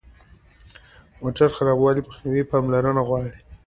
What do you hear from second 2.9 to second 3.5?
غواړي.